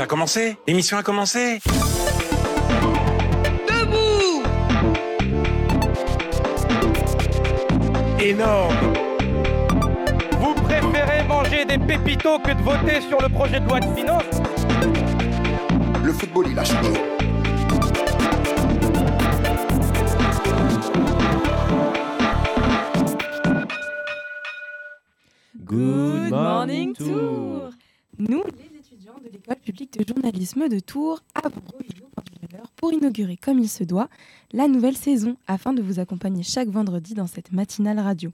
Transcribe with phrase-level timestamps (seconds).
[0.00, 0.56] Ça a commencé.
[0.66, 1.58] L'émission a commencé.
[3.68, 4.42] Debout.
[8.18, 8.74] Énorme.
[10.40, 14.40] Vous préférez manger des pépitos que de voter sur le projet de loi de finances?
[16.02, 16.92] Le football, il a changé.
[25.62, 27.70] Good Morning Tour
[28.18, 29.28] Nous, les étudiants de
[29.92, 32.10] de journalisme de Tours, rejoint
[32.76, 34.08] pour inaugurer comme il se doit
[34.52, 38.30] la nouvelle saison afin de vous accompagner chaque vendredi dans cette matinale radio.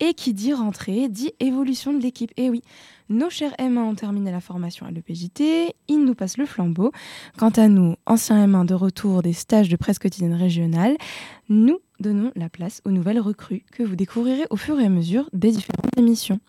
[0.00, 2.32] Et qui dit rentrée dit évolution de l'équipe.
[2.36, 2.62] Et oui,
[3.08, 6.92] nos chers M1 ont terminé la formation à l'EPJT, ils nous passent le flambeau.
[7.36, 10.96] Quant à nous, anciens M1 de retour des stages de presse quotidienne régionale,
[11.48, 15.28] nous donnons la place aux nouvelles recrues que vous découvrirez au fur et à mesure
[15.32, 16.40] des différentes émissions.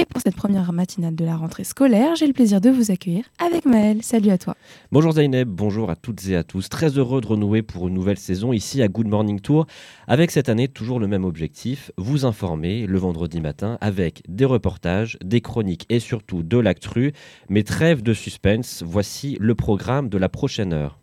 [0.00, 3.24] Et pour cette première matinale de la rentrée scolaire, j'ai le plaisir de vous accueillir
[3.44, 4.00] avec Maëlle.
[4.04, 4.54] Salut à toi.
[4.92, 6.68] Bonjour Zaineb, bonjour à toutes et à tous.
[6.68, 9.66] Très heureux de renouer pour une nouvelle saison ici à Good Morning Tour,
[10.06, 15.18] avec cette année toujours le même objectif, vous informer le vendredi matin avec des reportages,
[15.24, 17.12] des chroniques et surtout de l'actu.
[17.48, 20.97] Mais trêve de suspense, voici le programme de la prochaine heure.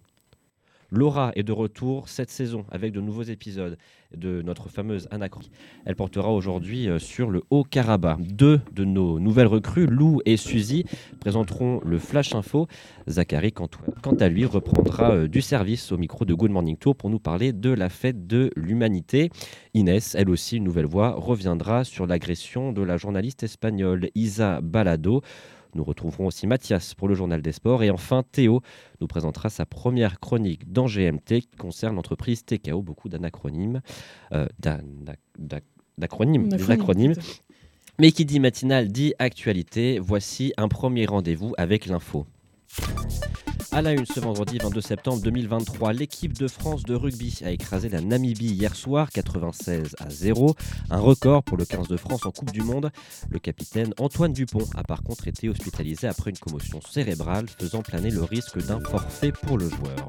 [0.89, 3.77] Laura est de retour cette saison avec de nouveaux épisodes
[4.15, 5.41] de notre fameuse Anacron.
[5.85, 8.21] Elle portera aujourd'hui euh, sur le Haut-Karabakh.
[8.21, 10.85] Deux de nos nouvelles recrues, Lou et Suzy,
[11.19, 12.67] présenteront le Flash Info.
[13.07, 13.67] Zachary, quant
[14.19, 17.51] à lui, reprendra euh, du service au micro de Good Morning Tour pour nous parler
[17.51, 19.29] de la fête de l'humanité.
[19.73, 25.21] Inès, elle aussi, une nouvelle voix, reviendra sur l'agression de la journaliste espagnole Isa Balado.
[25.75, 27.83] Nous retrouverons aussi Mathias pour le journal des sports.
[27.83, 28.61] Et enfin, Théo
[29.01, 32.81] nous présentera sa première chronique dans GMT qui concerne l'entreprise TKO.
[32.81, 33.81] Beaucoup d'anacronymes.
[34.31, 34.47] Euh,
[35.97, 36.47] d'acronymes.
[36.47, 37.13] D'acronymes.
[37.99, 39.99] Mais qui dit matinale dit actualité.
[39.99, 42.25] Voici un premier rendez-vous avec l'info.
[43.75, 47.89] À la une ce vendredi 22 septembre 2023, l'équipe de France de rugby a écrasé
[47.89, 50.55] la Namibie hier soir 96 à 0,
[50.89, 52.89] un record pour le 15 de France en Coupe du Monde.
[53.29, 58.11] Le capitaine Antoine Dupont a par contre été hospitalisé après une commotion cérébrale faisant planer
[58.11, 60.07] le risque d'un forfait pour le joueur.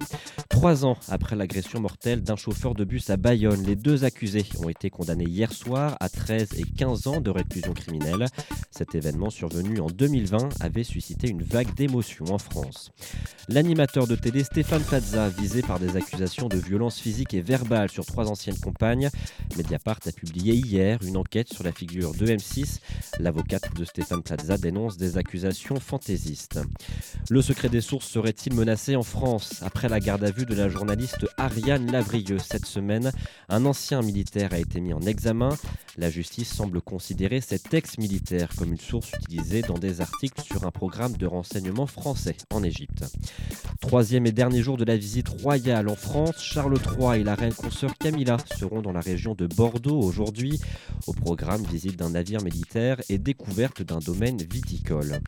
[0.49, 4.69] Trois ans après l'agression mortelle d'un chauffeur de bus à Bayonne, les deux accusés ont
[4.69, 8.27] été condamnés hier soir à 13 et 15 ans de réclusion criminelle.
[8.71, 12.93] Cet événement survenu en 2020 avait suscité une vague d'émotion en France.
[13.56, 18.05] L'animateur de télé Stéphane Plaza, visé par des accusations de violence physique et verbale sur
[18.05, 19.09] trois anciennes compagnes.
[19.56, 22.81] Mediapart a publié hier une enquête sur la figure de M6.
[23.19, 26.61] L'avocate de Stéphane Plaza dénonce des accusations fantaisistes.
[27.31, 29.62] Le secret des sources serait-il menacé en France?
[29.62, 33.11] Après la garde à vue de la journaliste Ariane Lavrieux cette semaine,
[33.49, 35.56] un ancien militaire a été mis en examen.
[35.97, 40.71] La justice semble considérer cet ex-militaire comme une source utilisée dans des articles sur un
[40.71, 43.06] programme de renseignement français en Égypte.
[43.81, 47.55] Troisième et dernier jour de la visite royale en France, Charles III et la reine
[47.55, 50.59] consort Camilla seront dans la région de Bordeaux aujourd'hui.
[51.07, 55.21] Au programme, visite d'un navire militaire et découverte d'un domaine viticole.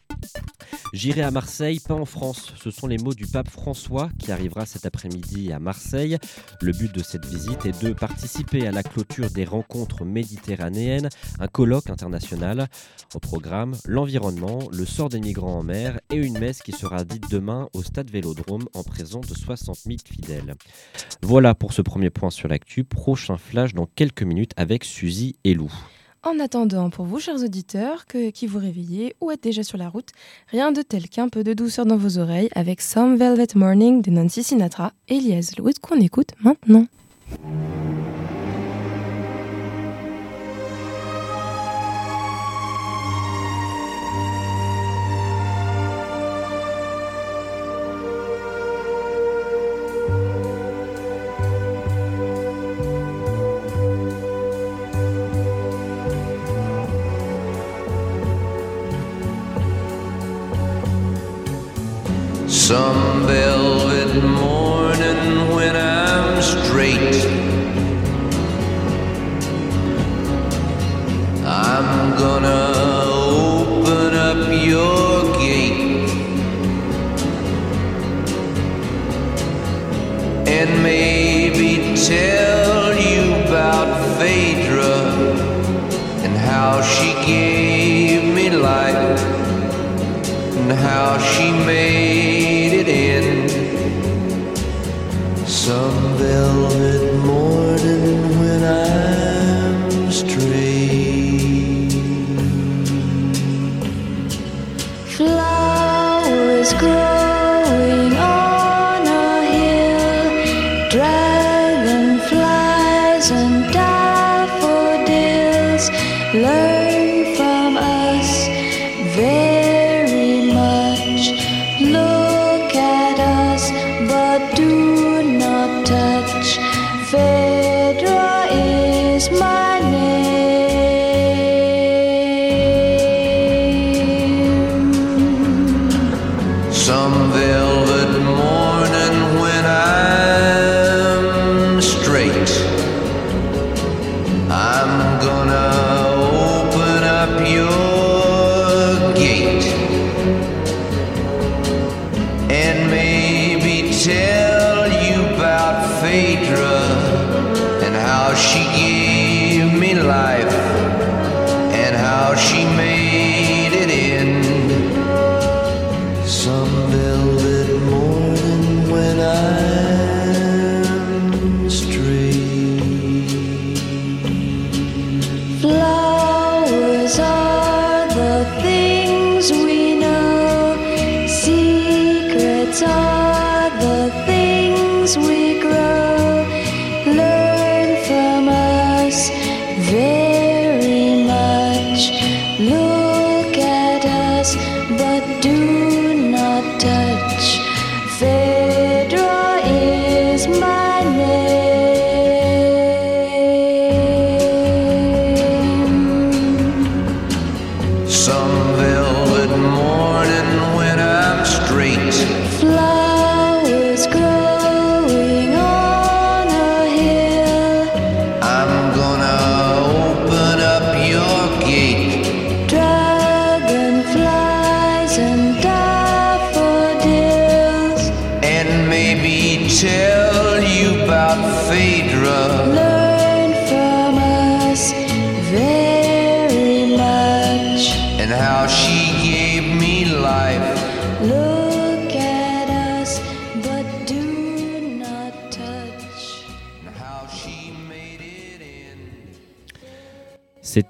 [0.92, 2.54] J'irai à Marseille, pas en France.
[2.56, 6.16] Ce sont les mots du pape François qui arrivera cet après-midi à Marseille.
[6.62, 11.46] Le but de cette visite est de participer à la clôture des rencontres méditerranéennes, un
[11.46, 12.68] colloque international.
[13.14, 17.30] Au programme, l'environnement, le sort des migrants en mer et une messe qui sera dite
[17.30, 20.54] demain au stade Vélodrome en présence de 60 000 fidèles.
[21.22, 22.84] Voilà pour ce premier point sur l'actu.
[22.84, 25.72] Prochain flash dans quelques minutes avec Suzy et Lou.
[26.28, 29.88] En attendant, pour vous, chers auditeurs, que, qui vous réveillez ou êtes déjà sur la
[29.88, 30.10] route,
[30.48, 34.10] rien de tel qu'un peu de douceur dans vos oreilles avec Some Velvet Morning de
[34.10, 36.86] Nancy Sinatra et Elias Louis qu'on écoute maintenant.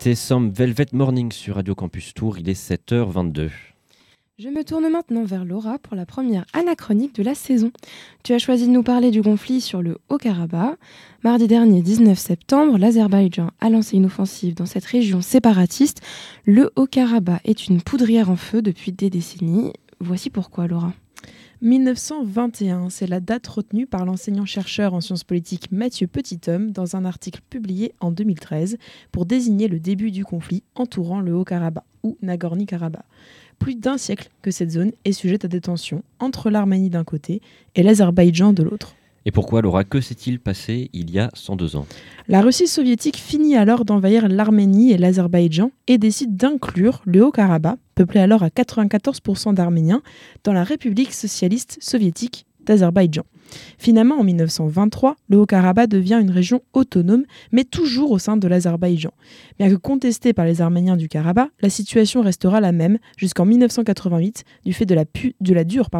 [0.09, 3.51] Velvet Morning sur Radio Campus Tour, il est 7h22.
[4.39, 7.73] Je me tourne maintenant vers Laura pour la première anachronique de la saison.
[8.23, 10.79] Tu as choisi de nous parler du conflit sur le Haut-Karabakh.
[11.25, 16.01] Mardi dernier, 19 septembre, l'Azerbaïdjan a lancé une offensive dans cette région séparatiste.
[16.47, 19.75] Le Haut-Karabakh est une poudrière en feu depuis des décennies.
[20.01, 20.95] Voici pourquoi, Laura.
[21.61, 27.41] 1921, c'est la date retenue par l'enseignant-chercheur en sciences politiques Mathieu Petithomme dans un article
[27.51, 28.77] publié en 2013
[29.11, 33.03] pour désigner le début du conflit entourant le Haut-Karabakh ou Nagorno-Karabakh.
[33.59, 37.43] Plus d'un siècle que cette zone est sujette à des tensions entre l'Arménie d'un côté
[37.75, 38.95] et l'Azerbaïdjan de l'autre.
[39.29, 41.85] Et pourquoi, Laura, que s'est-il passé il y a 102 ans?
[42.29, 48.21] La Russie soviétique finit alors d'envahir l'Arménie et l'Azerbaïdjan et décide d'inclure le Haut-Karabakh, peuplé
[48.21, 50.01] alors à 94% d'Arméniens,
[50.45, 53.25] dans la République socialiste soviétique d'Azerbaïdjan.
[53.79, 59.13] Finalement, en 1923, le Haut-Karabakh devient une région autonome, mais toujours au sein de l'Azerbaïdjan.
[59.59, 64.45] Bien que contestée par les Arméniens du Karabakh, la situation restera la même jusqu'en 1988
[64.65, 65.91] du fait de la, dure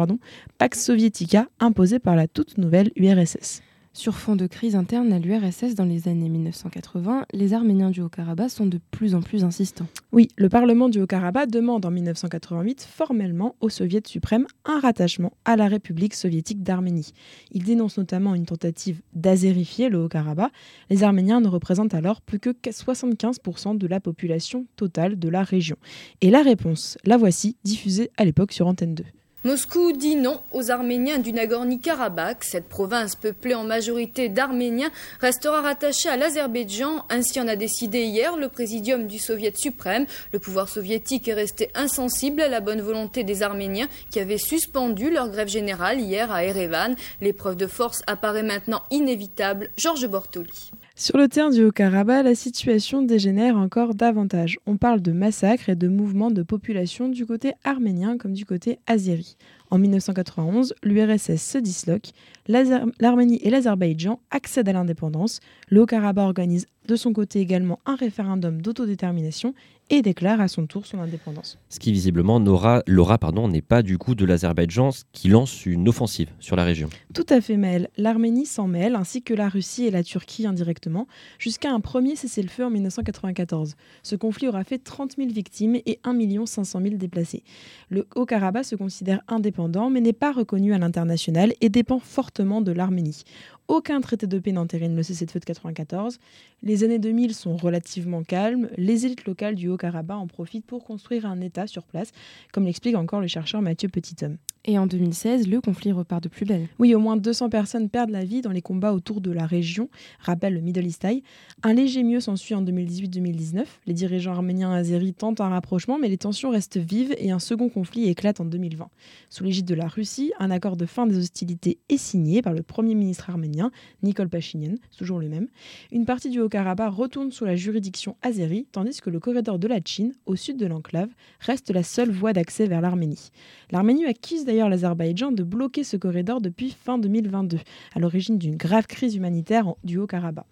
[0.57, 3.61] Pax Sovietica imposée par la toute nouvelle URSS.
[3.91, 8.51] Sur fond de crise interne à l'URSS dans les années 1980, les Arméniens du Haut-Karabakh
[8.51, 9.87] sont de plus en plus insistants.
[10.11, 15.55] Oui, le Parlement du Haut-Karabakh demande en 1988 formellement au Soviet suprême un rattachement à
[15.55, 17.13] la République soviétique d'Arménie.
[17.51, 20.51] Il dénonce notamment une tentative d'azérifier le Haut-Karabakh.
[20.91, 25.77] Les Arméniens ne représentent alors plus que 75% de la population totale de la région.
[26.21, 29.03] Et la réponse, la voici, diffusée à l'époque sur Antenne 2.
[29.45, 32.43] Moscou dit non aux Arméniens du Nagorno-Karabakh.
[32.43, 34.91] Cette province peuplée en majorité d'Arméniens
[35.21, 37.05] restera rattachée à l'Azerbaïdjan.
[37.09, 40.05] Ainsi en a décidé hier le présidium du Soviet suprême.
[40.33, 45.09] Le pouvoir soviétique est resté insensible à la bonne volonté des Arméniens qui avaient suspendu
[45.09, 46.97] leur grève générale hier à Erevan.
[47.21, 49.69] L'épreuve de force apparaît maintenant inévitable.
[49.77, 50.71] Georges Bortoli.
[51.01, 54.59] Sur le terrain du Haut-Karabakh, la situation dégénère encore davantage.
[54.65, 58.79] On parle de massacres et de mouvements de population du côté arménien comme du côté
[58.85, 59.37] azéri.
[59.69, 62.09] En 1991, l'URSS se disloque,
[62.49, 65.39] l'Arménie et l'Azerbaïdjan accèdent à l'indépendance,
[65.69, 69.53] le Haut-Karabakh organise de son côté également un référendum d'autodétermination
[69.89, 71.57] et déclare à son tour son indépendance.
[71.69, 75.87] Ce qui visiblement Laura pardon, n'est pas du coup de l'Azerbaïdjan ce qui lance une
[75.87, 76.89] offensive sur la région.
[77.13, 77.89] Tout à fait, Maël.
[77.97, 82.65] L'Arménie s'en mêle, ainsi que la Russie et la Turquie indirectement, jusqu'à un premier cessez-le-feu
[82.65, 83.75] en 1994.
[84.03, 87.43] Ce conflit aura fait 30 000 victimes et 1 500 000 déplacés.
[87.89, 92.71] Le Haut-Karabakh se considère indépendant, mais n'est pas reconnu à l'international et dépend fortement de
[92.71, 93.23] l'Arménie.
[93.69, 96.17] Aucun traité de paix n'entérine le cessez-le-feu de 1994.
[96.61, 98.69] Les années 2000 sont relativement calmes.
[98.75, 102.11] Les élites locales du Haut-Karabakh en profitent pour construire un État sur place,
[102.51, 104.37] comme l'explique encore le chercheur Mathieu Petithomme.
[104.65, 106.67] Et en 2016, le conflit repart de plus belle.
[106.79, 109.89] Oui, au moins 200 personnes perdent la vie dans les combats autour de la région,
[110.19, 111.23] rappelle le Middle East Eye.
[111.63, 113.63] Un léger mieux s'ensuit en 2018-2019.
[113.87, 117.69] Les dirigeants arméniens azéris tentent un rapprochement, mais les tensions restent vives et un second
[117.69, 118.89] conflit éclate en 2020.
[119.29, 122.61] Sous l'égide de la Russie, un accord de fin des hostilités est signé par le
[122.61, 123.71] Premier ministre arménien,
[124.03, 125.47] Nikol Pachinian, toujours le même.
[125.93, 129.79] Une partie du Haut-Karabakh retourne sous la juridiction azérie, tandis que le corridor de la
[129.85, 133.29] Chine, au sud de l'enclave, reste la seule voie d'accès vers l'Arménie.
[133.71, 137.59] L'Arménie accuse d'ailleurs l'Azerbaïdjan de bloquer ce corridor depuis fin 2022,
[137.95, 140.45] à l'origine d'une grave crise humanitaire du Haut-Karabakh.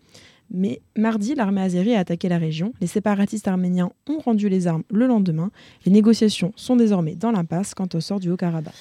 [0.51, 2.73] Mais mardi, l'armée azérie a attaqué la région.
[2.79, 5.49] Les séparatistes arméniens ont rendu les armes le lendemain.
[5.85, 8.73] Les négociations sont désormais dans l'impasse quant au sort du Haut-Karabakh.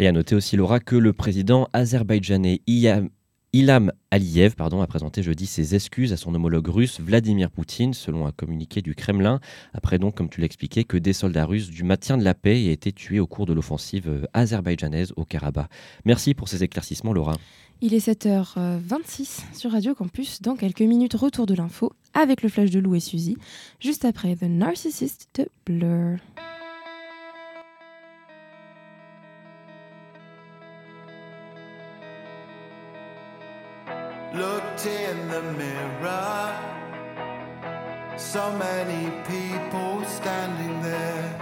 [0.00, 3.10] Et à noter aussi, Laura, que le président azerbaïdjanais Iyam-
[3.54, 8.32] Ilham Aliyev a présenté jeudi ses excuses à son homologue russe Vladimir Poutine, selon un
[8.32, 9.38] communiqué du Kremlin,
[9.72, 12.72] après donc, comme tu l'expliquais, que des soldats russes du maintien de la paix aient
[12.72, 15.70] été tués au cours de l'offensive euh, azerbaïdjanaise au Karabakh.
[16.04, 17.36] Merci pour ces éclaircissements, Laura.
[17.80, 20.42] Il est 7h26 sur Radio Campus.
[20.42, 23.36] Dans quelques minutes, retour de l'info avec le flash de Lou et Suzy,
[23.78, 26.18] juste après The Narcissist de Blur.
[34.34, 36.58] Looked in the mirror.
[38.16, 41.40] So many people standing there.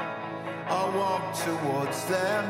[0.69, 2.45] I walked towards them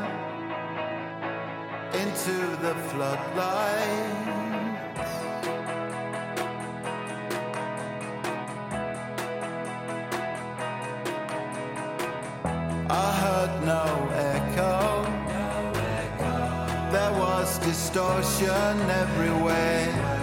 [2.01, 4.33] into the floodlight.
[12.89, 13.85] I heard no
[14.33, 15.03] echo.
[16.91, 20.22] There was distortion everywhere.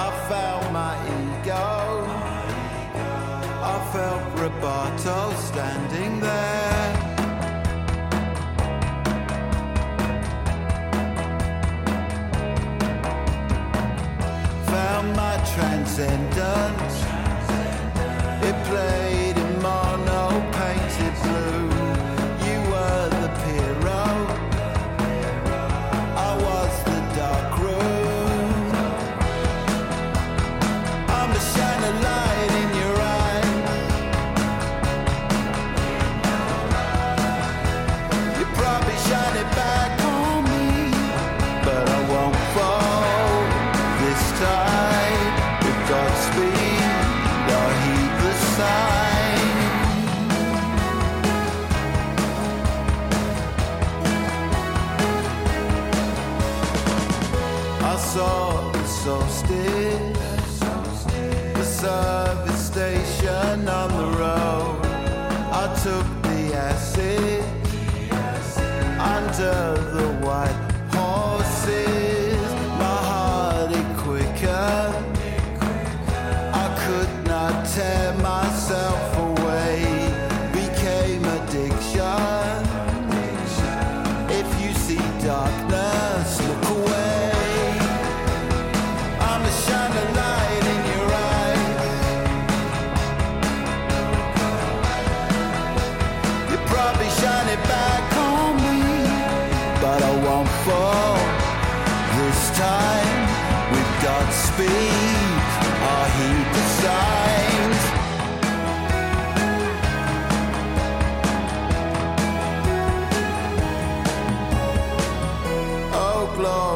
[0.00, 2.06] I felt my ego.
[3.72, 6.92] I felt Roberto standing there.
[14.66, 17.07] Found my transcendence.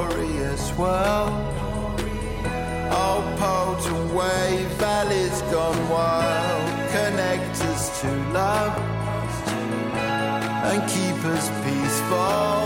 [0.08, 1.32] Glorious world.
[2.90, 6.90] Oh, potent wave, valleys gone wild.
[6.90, 8.76] Connect us to love
[10.68, 12.61] and keep us peaceful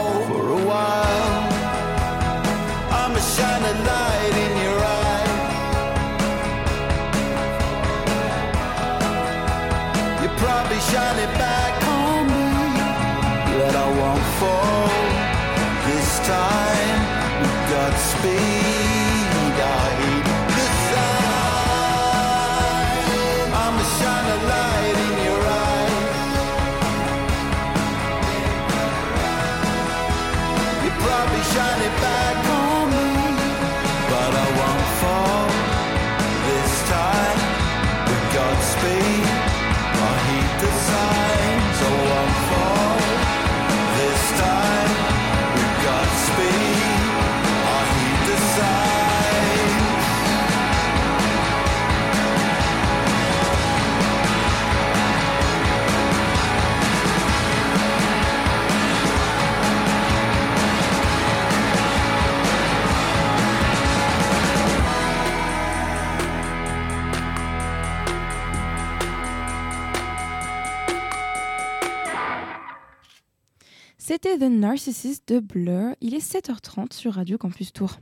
[74.26, 75.94] C'était The Narcissist de Blur.
[76.00, 77.92] Il est 7h30 sur Radio Campus Tour.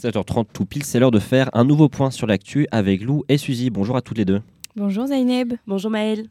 [0.00, 3.38] 7h30 tout pile, c'est l'heure de faire un nouveau point sur l'actu avec Lou et
[3.38, 3.70] Suzy.
[3.70, 4.42] Bonjour à toutes les deux.
[4.74, 5.54] Bonjour Zaineb.
[5.68, 6.26] Bonjour Maël.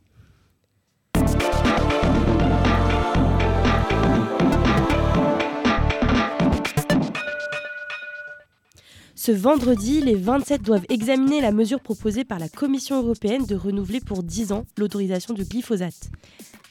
[9.24, 14.00] Ce vendredi, les 27 doivent examiner la mesure proposée par la Commission européenne de renouveler
[14.00, 16.10] pour 10 ans l'autorisation du glyphosate.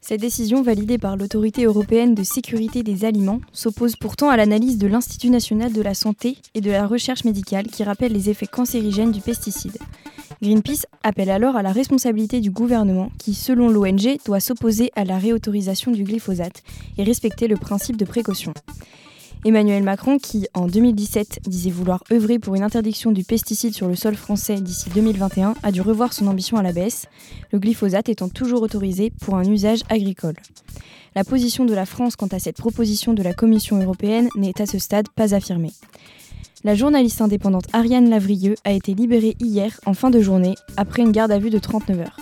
[0.01, 4.89] Cette décision, validée par l'Autorité européenne de sécurité des aliments, s'oppose pourtant à l'analyse de
[4.89, 9.13] l'Institut national de la santé et de la recherche médicale qui rappelle les effets cancérigènes
[9.13, 9.79] du pesticide.
[10.43, 15.19] Greenpeace appelle alors à la responsabilité du gouvernement qui, selon l'ONG, doit s'opposer à la
[15.19, 16.65] réautorisation du glyphosate
[16.99, 18.53] et respecter le principe de précaution.
[19.43, 23.97] Emmanuel Macron, qui en 2017 disait vouloir œuvrer pour une interdiction du pesticide sur le
[23.97, 27.07] sol français d'ici 2021, a dû revoir son ambition à la baisse,
[27.51, 30.37] le glyphosate étant toujours autorisé pour un usage agricole.
[31.15, 34.67] La position de la France quant à cette proposition de la Commission européenne n'est à
[34.67, 35.73] ce stade pas affirmée.
[36.63, 41.13] La journaliste indépendante Ariane Lavrieux a été libérée hier en fin de journée après une
[41.13, 42.17] garde à vue de 39 heures.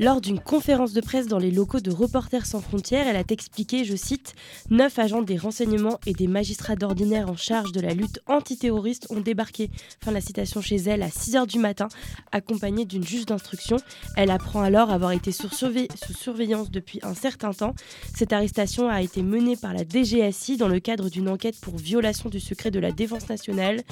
[0.00, 3.84] Lors d'une conférence de presse dans les locaux de Reporters sans frontières, elle a expliqué,
[3.84, 4.34] je cite,
[4.68, 9.20] Neuf agents des renseignements et des magistrats d'ordinaire en charge de la lutte antiterroriste ont
[9.20, 9.70] débarqué,
[10.02, 11.88] fin de la citation chez elle, à 6h du matin,
[12.32, 13.76] accompagnée d'une juge d'instruction.
[14.16, 17.74] Elle apprend alors avoir été sous, sous surveillance depuis un certain temps.
[18.16, 22.28] Cette arrestation a été menée par la DGSI dans le cadre d'une enquête pour violation
[22.28, 23.82] du secret de la défense nationale.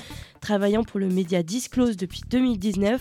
[0.40, 3.00] Travaillant pour le média Disclose depuis 2019,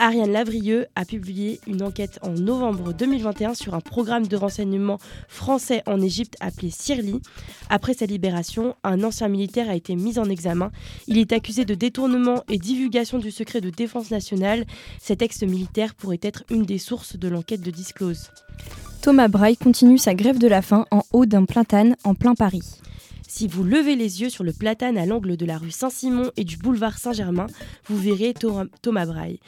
[0.00, 4.96] Ariane Lavrieux a publié une enquête en novembre 2021 sur un programme de renseignement
[5.28, 7.20] français en Égypte appelé CIRLI.
[7.68, 10.72] Après sa libération, un ancien militaire a été mis en examen.
[11.06, 14.64] Il est accusé de détournement et divulgation du secret de défense nationale.
[14.98, 18.30] Cet ex-militaire pourrait être une des sources de l'enquête de Disclose.
[19.02, 22.80] Thomas Braille continue sa grève de la faim en haut d'un platane en plein Paris.
[23.32, 26.42] Si vous levez les yeux sur le platane à l'angle de la rue Saint-Simon et
[26.42, 27.46] du boulevard Saint-Germain,
[27.86, 29.38] vous verrez Thomas Braille.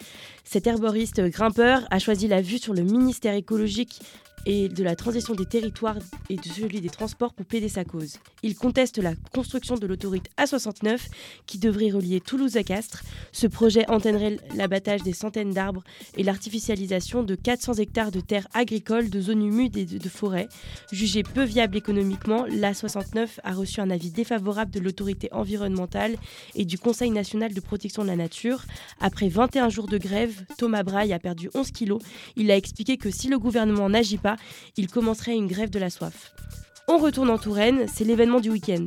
[0.44, 3.98] Cet herboriste grimpeur a choisi la vue sur le ministère écologique
[4.46, 8.18] et de la transition des territoires et de celui des transports pour plaider sa cause.
[8.42, 10.98] Il conteste la construction de l'autoroute A69
[11.46, 13.02] qui devrait relier Toulouse à Castres.
[13.32, 15.84] Ce projet entraînerait l'abattage des centaines d'arbres
[16.16, 20.48] et l'artificialisation de 400 hectares de terres agricoles, de zones humides et de, forêts.
[20.90, 26.16] Jugée peu viable économiquement, l'A69 a reçu un avis défavorable de l'autorité environnementale
[26.54, 28.62] et du Conseil national de protection de la nature.
[29.00, 32.02] Après 21 jours de grève, Thomas Braille a perdu 11 kilos.
[32.36, 34.31] Il a expliqué que si le gouvernement n'agit pas,
[34.76, 36.32] il commencerait une grève de la soif.
[36.88, 38.86] On retourne en Touraine, c'est l'événement du week-end.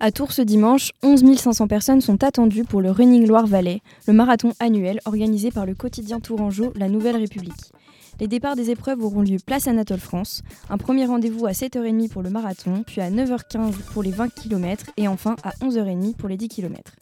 [0.00, 4.52] À Tours ce dimanche, 11 500 personnes sont attendues pour le Running Loire-Vallée, le marathon
[4.58, 7.72] annuel organisé par le quotidien tourangeau La Nouvelle République.
[8.20, 12.22] Les départs des épreuves auront lieu place Anatole France, un premier rendez-vous à 7h30 pour
[12.22, 16.36] le marathon, puis à 9h15 pour les 20 km et enfin à 11h30 pour les
[16.36, 16.92] 10 km.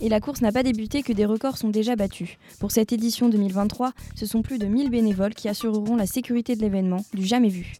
[0.00, 2.38] Et la course n'a pas débuté que des records sont déjà battus.
[2.58, 6.60] Pour cette édition 2023, ce sont plus de 1000 bénévoles qui assureront la sécurité de
[6.60, 7.74] l'événement, du jamais vu.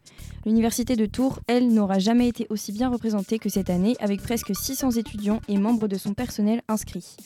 [0.46, 4.54] L'université de Tours, elle, n'aura jamais été aussi bien représentée que cette année, avec presque
[4.54, 7.16] 600 étudiants et membres de son personnel inscrits.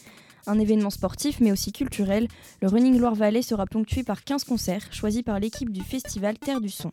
[0.47, 2.29] Un événement sportif mais aussi culturel,
[2.61, 6.69] le Running Loire-Vallée sera ponctué par 15 concerts choisis par l'équipe du festival Terre du
[6.69, 6.91] Son.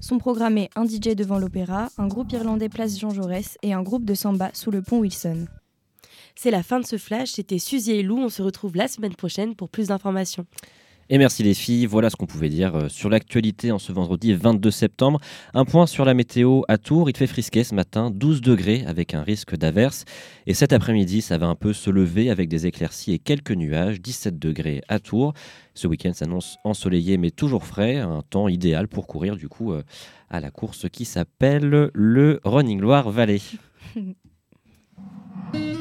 [0.00, 4.04] Sont programmés un DJ devant l'opéra, un groupe irlandais Place Jean Jaurès et un groupe
[4.04, 5.46] de samba sous le pont Wilson.
[6.34, 9.14] C'est la fin de ce flash, c'était Suzy et Lou, on se retrouve la semaine
[9.14, 10.46] prochaine pour plus d'informations.
[11.08, 14.34] Et merci les filles, voilà ce qu'on pouvait dire euh, sur l'actualité en ce vendredi
[14.34, 15.20] 22 septembre.
[15.54, 19.14] Un point sur la météo à Tours, il fait frisquer ce matin, 12 degrés avec
[19.14, 20.04] un risque d'averse.
[20.48, 24.00] Et cet après-midi, ça va un peu se lever avec des éclaircies et quelques nuages,
[24.00, 25.32] 17 degrés à Tours.
[25.74, 29.84] Ce week-end s'annonce ensoleillé mais toujours frais, un temps idéal pour courir du coup euh,
[30.28, 33.40] à la course qui s'appelle le Running Loire Valley.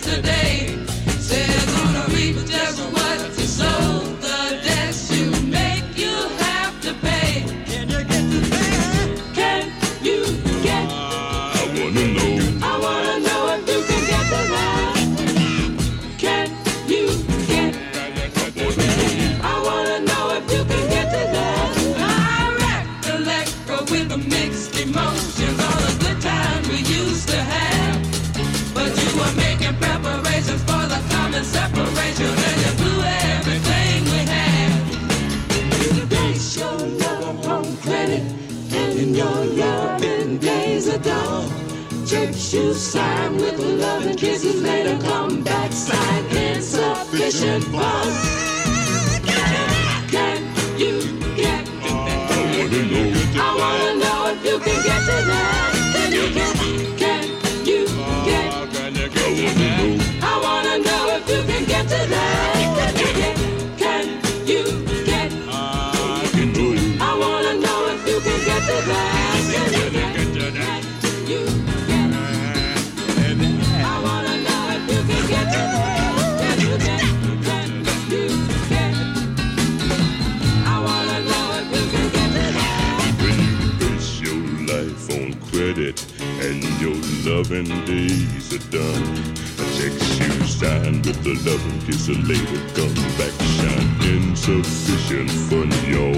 [0.00, 0.37] yesterday.
[87.64, 89.02] seven days are done.
[89.58, 92.60] I check you signed with the loving kiss A later.
[92.74, 93.88] Come back shine.
[94.14, 96.14] Insufficient for your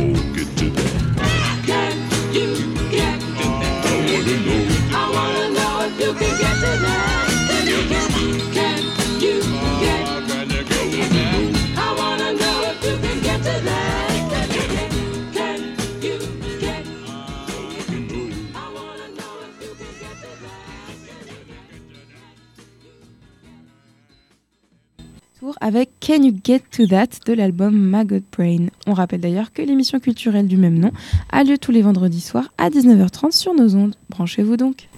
[26.10, 28.66] Can You Get To That de l'album Maggot Brain.
[28.88, 30.90] On rappelle d'ailleurs que l'émission culturelle du même nom
[31.30, 33.94] a lieu tous les vendredis soirs à 19h30 sur nos ondes.
[34.08, 34.88] Branchez-vous donc.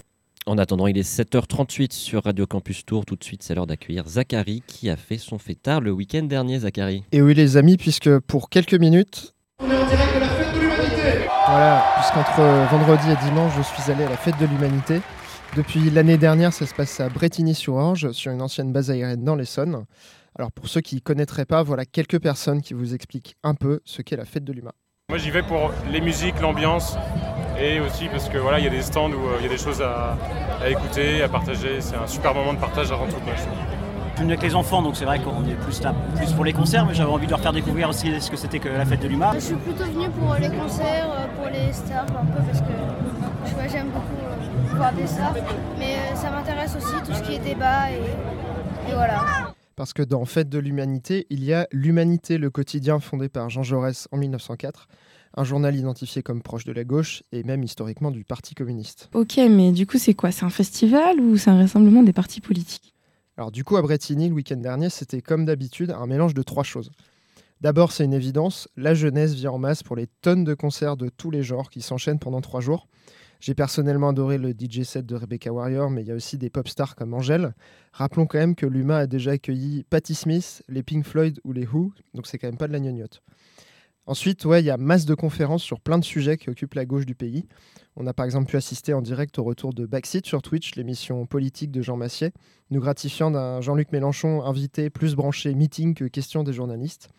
[0.47, 3.05] En attendant, il est 7h38 sur Radio Campus Tour.
[3.05, 6.57] Tout de suite, c'est l'heure d'accueillir Zachary qui a fait son fêtard le week-end dernier,
[6.57, 7.03] Zachary.
[7.11, 10.55] Et oui les amis, puisque pour quelques minutes, On est en direct de la fête
[10.55, 15.01] de l'humanité voilà, puisqu'entre vendredi et dimanche, je suis allé à la fête de l'humanité.
[15.55, 19.85] Depuis l'année dernière, ça se passe à Bretigny-sur-Orge, sur une ancienne base aérienne dans l'Essonne.
[20.37, 23.81] Alors pour ceux qui ne connaîtraient pas, voilà quelques personnes qui vous expliquent un peu
[23.85, 24.71] ce qu'est la fête de l'humain.
[25.09, 26.97] Moi j'y vais pour les musiques, l'ambiance
[27.59, 29.49] et aussi parce que voilà il y a des stands où euh, il y a
[29.49, 30.17] des choses à,
[30.61, 31.81] à écouter, à partager.
[31.81, 33.19] C'est un super moment de partage avant tout.
[33.23, 33.49] quoi, je suis
[34.17, 36.85] venu avec les enfants, donc c'est vrai qu'on est plus là plus pour les concerts,
[36.87, 39.07] mais j'avais envie de leur faire découvrir aussi ce que c'était que la fête de
[39.07, 39.33] l'UMA.
[39.35, 43.69] Je suis plutôt venue pour les concerts, euh, pour les stars un peu parce que
[43.71, 45.35] j'aime beaucoup euh, voir des stars.
[45.77, 49.21] Mais ça m'intéresse aussi tout ce qui est débat et, et voilà.
[49.75, 53.63] Parce que dans Fête de l'humanité, il y a L'Humanité, le quotidien fondé par Jean
[53.63, 54.87] Jaurès en 1904,
[55.35, 59.09] un journal identifié comme proche de la gauche et même historiquement du Parti communiste.
[59.13, 60.31] Ok, mais du coup c'est quoi?
[60.31, 62.93] C'est un festival ou c'est un rassemblement des partis politiques?
[63.35, 66.63] Alors du coup, à Bretigny, le week-end dernier, c'était comme d'habitude un mélange de trois
[66.63, 66.91] choses.
[67.61, 71.09] D'abord, c'est une évidence, la jeunesse vient en masse pour les tonnes de concerts de
[71.09, 72.87] tous les genres qui s'enchaînent pendant trois jours.
[73.45, 76.49] J'ai personnellement adoré le DJ set de Rebecca Warrior, mais il y a aussi des
[76.49, 77.53] pop stars comme Angèle.
[77.91, 81.67] Rappelons quand même que l'UMA a déjà accueilli Patti Smith, les Pink Floyd ou les
[81.67, 83.21] Who, donc c'est quand même pas de la gnognotte.
[84.05, 86.85] Ensuite, ouais, il y a masse de conférences sur plein de sujets qui occupent la
[86.85, 87.45] gauche du pays.
[87.97, 91.25] On a par exemple pu assister en direct au retour de Backseat sur Twitch, l'émission
[91.25, 92.31] politique de Jean Massier,
[92.69, 97.09] nous gratifiant d'un Jean-Luc Mélenchon invité plus branché meeting que question des journalistes.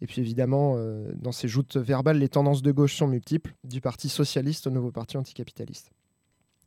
[0.00, 3.80] Et puis évidemment, euh, dans ces joutes verbales, les tendances de gauche sont multiples, du
[3.80, 5.90] Parti socialiste au nouveau parti anticapitaliste.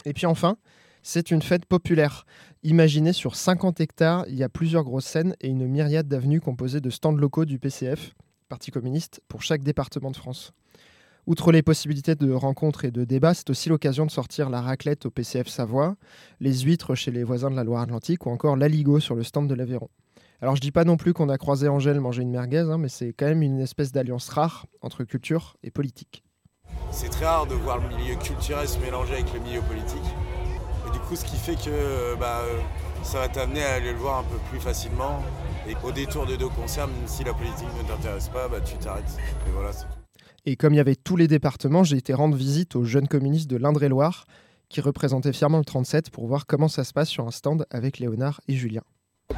[0.05, 0.57] Et puis enfin,
[1.01, 2.25] c'est une fête populaire.
[2.63, 6.81] Imaginez sur 50 hectares, il y a plusieurs grosses scènes et une myriade d'avenues composées
[6.81, 8.13] de stands locaux du PCF,
[8.49, 10.53] Parti communiste, pour chaque département de France.
[11.25, 15.05] Outre les possibilités de rencontres et de débats, c'est aussi l'occasion de sortir la raclette
[15.05, 15.95] au PCF Savoie,
[16.41, 19.55] les huîtres chez les voisins de la Loire-Atlantique ou encore l'aligot sur le stand de
[19.55, 19.89] l'Aveyron.
[20.43, 22.89] Alors je dis pas non plus qu'on a croisé Angèle manger une merguez, hein, mais
[22.89, 26.21] c'est quand même une espèce d'alliance rare entre culture et politique.
[26.91, 30.03] C'est très rare de voir le milieu culturel se mélanger avec le milieu politique.
[30.85, 32.59] Et du coup, ce qui fait que euh, bah, euh,
[33.03, 35.23] ça va t'amener à aller le voir un peu plus facilement.
[35.65, 38.75] Et au détour de deux concerts, même si la politique ne t'intéresse pas, bah, tu
[38.75, 39.17] t'arrêtes.
[39.47, 39.71] Et voilà.
[40.45, 43.49] Et comme il y avait tous les départements, j'ai été rendre visite aux jeunes communistes
[43.49, 44.25] de l'Indre-et-Loire,
[44.67, 47.99] qui représentaient fièrement le 37 pour voir comment ça se passe sur un stand avec
[47.99, 48.83] Léonard et Julien.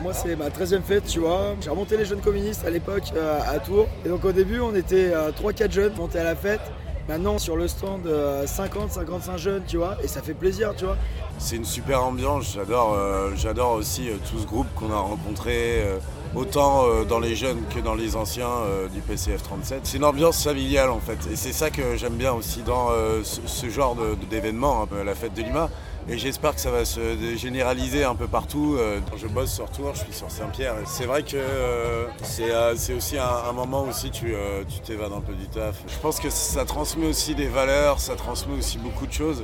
[0.02, 1.56] Moi, c'est ma 13e fête, tu vois.
[1.62, 3.88] J'ai remonté les jeunes communistes à l'époque euh, à Tours.
[4.06, 6.62] Et donc, au début, on était 3-4 jeunes montés à la fête.
[7.08, 9.98] Maintenant, sur le stand, 50-55 jeunes, tu vois.
[10.04, 10.98] Et ça fait plaisir, tu vois.
[11.38, 12.54] C'est une super ambiance.
[12.56, 16.00] J'adore, euh, j'adore aussi euh, tout ce groupe qu'on a rencontré, euh,
[16.36, 19.82] autant euh, dans les jeunes que dans les anciens euh, du PCF 37.
[19.84, 21.18] C'est une ambiance familiale en fait.
[21.32, 23.96] Et c'est ça que j'aime bien aussi dans euh, ce, genre
[24.30, 25.70] d'événement, peu la fête de Lima.
[26.08, 28.76] Et j'espère que ça va se généraliser un peu partout.
[28.78, 30.76] Euh, je bosse sur Tours, je suis sur Saint-Pierre.
[30.86, 34.36] C'est vrai que euh, c'est euh, c'est aussi un, moment aussi tu
[34.70, 35.82] tu t'évades un peu du taf.
[35.88, 39.44] Je pense que ça transmet aussi des valeurs, ça transmet aussi beaucoup de choses.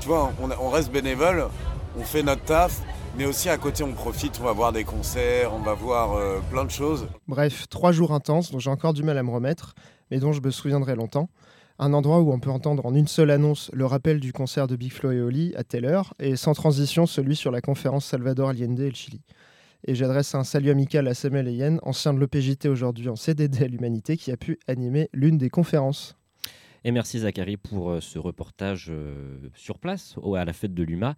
[0.00, 1.46] Tu vois, on, reste bénévole,
[1.98, 2.80] on fait notre taf,
[3.16, 6.18] mais aussi à côté on profite, on va voir des concerts, on va voir
[6.50, 7.06] plein de choses.
[7.26, 9.74] Bref, trois jours intenses dont j'ai encore du mal à me remettre,
[10.10, 11.30] mais dont je me souviendrai longtemps.
[11.82, 14.76] Un endroit où on peut entendre en une seule annonce le rappel du concert de
[14.76, 18.50] Big Flo et Oli à telle heure, et sans transition celui sur la conférence Salvador
[18.50, 19.20] Allende et le Chili.
[19.88, 23.66] Et j'adresse un salut amical à Samuel Eyen, ancien de l'OPJT aujourd'hui en CDD à
[23.66, 26.16] l'Humanité, qui a pu animer l'une des conférences.
[26.84, 31.16] Et merci Zachary pour euh, ce reportage euh, sur place à la fête de l'UMA.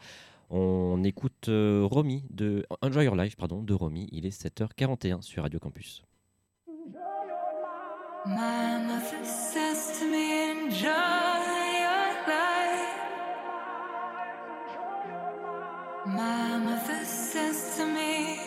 [0.49, 4.09] On écoute euh, Romy de Enjoy Your Life pardon, de Romy.
[4.13, 6.05] Il est 7h41 sur Radio Campus.
[8.27, 12.97] My mother says to me, enjoy your life.
[16.07, 18.41] My mother says to me,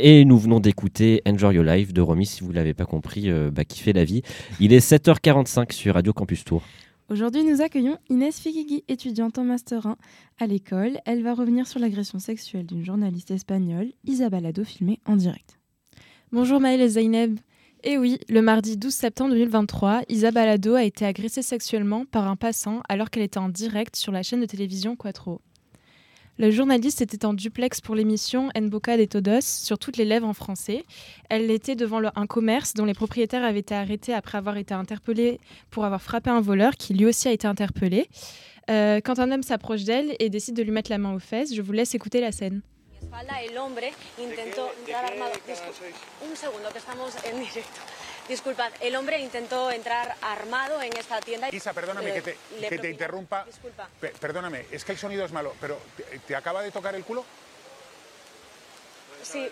[0.00, 3.28] Et nous venons d'écouter Enjoy Your Life de Romy, si vous ne l'avez pas compris,
[3.30, 4.22] euh, bah, qui fait la vie.
[4.60, 6.62] Il est 7h45 sur Radio Campus Tour.
[7.08, 9.96] Aujourd'hui, nous accueillons Inès Figuigui, étudiante en Master 1
[10.38, 10.98] à l'école.
[11.04, 15.58] Elle va revenir sur l'agression sexuelle d'une journaliste espagnole, Isabel Ado, filmée en direct.
[16.30, 17.40] Bonjour Maëlle et Zaineb.
[17.82, 22.36] Et oui, le mardi 12 septembre 2023, Isa Balado a été agressée sexuellement par un
[22.36, 25.40] passant alors qu'elle était en direct sur la chaîne de télévision Quattro.
[26.40, 30.28] Le journaliste était en duplex pour l'émission En Boca de Todos sur toutes les lèvres
[30.28, 30.84] en français.
[31.28, 35.40] Elle était devant un commerce dont les propriétaires avaient été arrêtés après avoir été interpellés
[35.72, 38.06] pour avoir frappé un voleur qui lui aussi a été interpellé.
[38.70, 41.52] Euh, quand un homme s'approche d'elle et décide de lui mettre la main aux fesses,
[41.52, 42.62] je vous laisse écouter la scène.
[47.34, 47.97] un que en.
[48.28, 51.48] Disculpad, el hombre intentó entrar armado en esta tienda.
[51.50, 52.38] Isa, perdóname que te,
[52.68, 53.44] que interrumpa.
[53.44, 53.88] Disculpa.
[54.00, 57.04] Pe- perdóname, es que el sonido es malo, pero ¿te, te acaba de tocar el
[57.04, 57.24] culo?
[59.22, 59.50] Sí,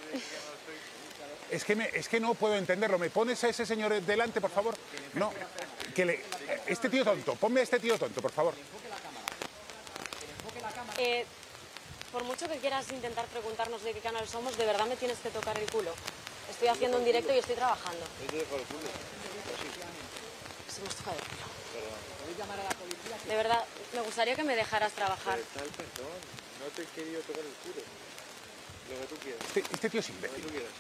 [1.51, 2.99] Es que, me- es que no puedo entenderlo.
[2.99, 4.75] ¿Me pones a ese señor delante, por favor?
[5.15, 5.33] No,
[5.95, 6.21] que le...
[6.67, 8.55] Este tío tonto, ponme a este tío tonto, por favor.
[10.99, 11.25] eh,
[12.13, 15.31] por mucho que quieras intentar preguntarnos de qué canal somos, de verdad me tienes que
[15.31, 15.93] tocar el culo.
[16.51, 18.07] Estoy haciendo un directo y estoy trabajando.
[20.69, 21.57] Se me has tocado el culo.
[23.29, 25.39] De verdad, me gustaría que me dejaras trabajar.
[25.39, 26.19] perdón,
[26.61, 27.83] no te he querido tocar el culo.
[28.91, 29.43] Lo que tú quieras.
[29.47, 30.43] Este, este tío es imbécil.
[30.43, 30.71] tú quieras.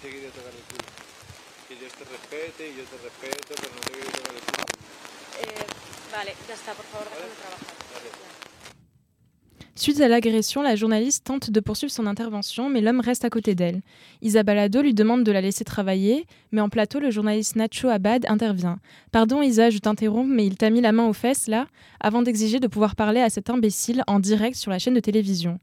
[0.00, 0.88] Te he querido tocar el culo.
[1.68, 4.40] Que Dios te respete y yo te respeto, pero no te he querido tocar el
[4.40, 4.64] culo.
[5.40, 5.66] Eh,
[6.12, 8.23] vale, ya está, por favor, déjame trabajar.
[9.76, 13.56] Suite à l'agression, la journaliste tente de poursuivre son intervention, mais l'homme reste à côté
[13.56, 13.80] d'elle.
[14.22, 18.24] Isa Balado lui demande de la laisser travailler, mais en plateau, le journaliste Nacho Abad
[18.28, 18.78] intervient.
[19.10, 21.66] Pardon Isa, je t'interromps, mais il t'a mis la main aux fesses là,
[21.98, 25.58] avant d'exiger de pouvoir parler à cet imbécile en direct sur la chaîne de télévision.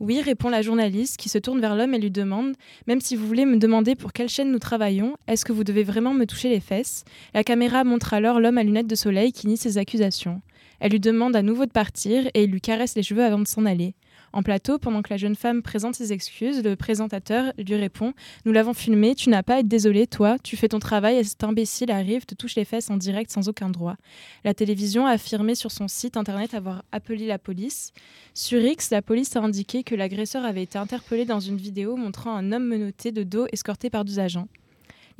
[0.00, 2.54] Oui, répond la journaliste, qui se tourne vers l'homme et lui demande
[2.86, 5.82] Même si vous voulez me demander pour quelle chaîne nous travaillons, est-ce que vous devez
[5.82, 7.04] vraiment me toucher les fesses?
[7.34, 10.40] La caméra montre alors l'homme à lunettes de soleil qui nie ses accusations.
[10.80, 13.46] Elle lui demande à nouveau de partir et il lui caresse les cheveux avant de
[13.46, 13.94] s'en aller.
[14.32, 18.12] En plateau, pendant que la jeune femme présente ses excuses, le présentateur lui répond
[18.44, 21.24] Nous l'avons filmé, tu n'as pas à être désolé, toi, tu fais ton travail et
[21.24, 23.96] cet imbécile arrive, te touche les fesses en direct sans aucun droit.
[24.44, 27.92] La télévision a affirmé sur son site internet avoir appelé la police.
[28.34, 32.36] Sur X, la police a indiqué que l'agresseur avait été interpellé dans une vidéo montrant
[32.36, 34.48] un homme menotté de dos escorté par deux agents.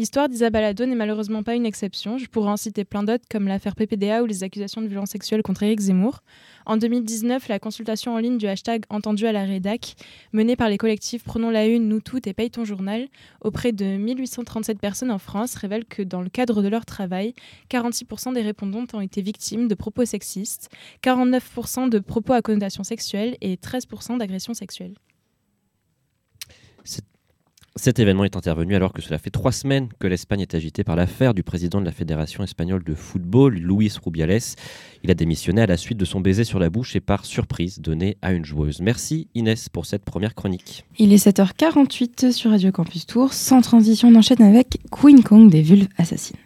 [0.00, 2.16] L'histoire d'Isa Balado n'est malheureusement pas une exception.
[2.16, 5.42] Je pourrais en citer plein d'autres comme l'affaire PPDA ou les accusations de violence sexuelle
[5.42, 6.22] contre Éric Zemmour.
[6.64, 9.96] En 2019, la consultation en ligne du hashtag Entendu à la rédac,
[10.32, 13.08] menée par les collectifs Prenons la Une, Nous Toutes et Paye ton journal,
[13.42, 17.34] auprès de 1837 personnes en France, révèle que dans le cadre de leur travail,
[17.68, 20.70] 46% des répondantes ont été victimes de propos sexistes,
[21.04, 24.94] 49% de propos à connotation sexuelle et 13% d'agressions sexuelles.
[27.76, 30.96] Cet événement est intervenu alors que cela fait trois semaines que l'Espagne est agitée par
[30.96, 34.40] l'affaire du président de la Fédération espagnole de football, Luis Rubiales.
[35.04, 37.78] Il a démissionné à la suite de son baiser sur la bouche et par surprise
[37.80, 38.80] donné à une joueuse.
[38.80, 40.85] Merci Inès pour cette première chronique.
[40.98, 43.33] Il est 7h48 sur Radio Campus Tour.
[43.33, 46.37] Sans transition, on enchaîne avec Queen Kong des vulves assassines.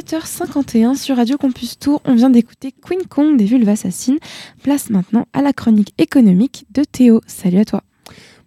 [0.00, 2.00] 7h51 sur Radio Campus Tour.
[2.06, 4.16] On vient d'écouter Queen Kong des Vulves Assassines.
[4.62, 7.20] Place maintenant à la chronique économique de Théo.
[7.26, 7.82] Salut à toi.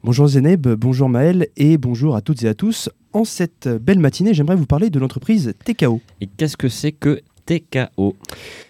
[0.03, 2.89] Bonjour Zeneb, bonjour Maël et bonjour à toutes et à tous.
[3.13, 6.01] En cette belle matinée, j'aimerais vous parler de l'entreprise TKO.
[6.21, 8.15] Et qu'est-ce que c'est que TKO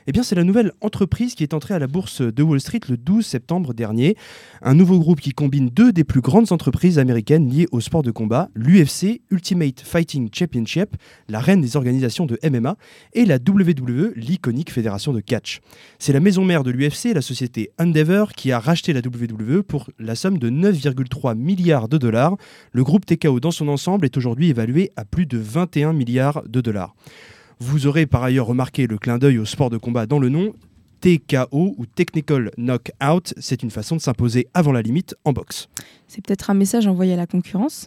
[0.08, 2.80] Eh bien, c'est la nouvelle entreprise qui est entrée à la bourse de Wall Street
[2.90, 4.16] le 12 septembre dernier.
[4.62, 8.12] Un nouveau groupe qui combine deux des plus grandes entreprises américaines liées au sport de
[8.12, 10.96] combat, l'UFC, Ultimate Fighting Championship,
[11.30, 12.76] la reine des organisations de MMA,
[13.14, 15.62] et la WWE, l'iconique fédération de catch.
[16.00, 19.90] C'est la maison mère de l'UFC, la société Endeavor, qui a racheté la WWE pour
[20.00, 22.36] la somme de 9,3 milliards de dollars.
[22.72, 26.62] Le groupe TKO dans son ensemble est aujourd'hui évalué à plus de 21 milliards de
[26.62, 26.96] dollars.
[27.66, 30.54] Vous aurez par ailleurs remarqué le clin d'œil au sport de combat dans le nom.
[31.00, 35.70] TKO ou Technical Knockout, c'est une façon de s'imposer avant la limite en boxe.
[36.10, 37.86] C'est peut-être un message envoyé à la concurrence